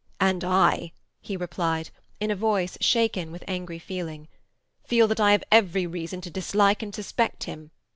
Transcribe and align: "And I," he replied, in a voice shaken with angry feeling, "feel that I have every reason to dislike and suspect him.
"And 0.19 0.43
I," 0.43 0.93
he 1.21 1.37
replied, 1.37 1.91
in 2.19 2.31
a 2.31 2.35
voice 2.35 2.75
shaken 2.81 3.31
with 3.31 3.43
angry 3.47 3.77
feeling, 3.77 4.27
"feel 4.83 5.07
that 5.07 5.19
I 5.19 5.31
have 5.33 5.43
every 5.51 5.85
reason 5.85 6.21
to 6.21 6.31
dislike 6.31 6.81
and 6.81 6.91
suspect 6.91 7.43
him. 7.43 7.69